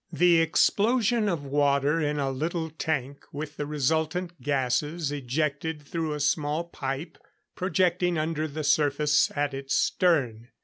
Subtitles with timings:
[0.11, 6.19] The explosion of water in a little tank, with the resultant gases ejected through a
[6.19, 7.19] small pipe
[7.55, 10.47] projecting under the surface at its stern.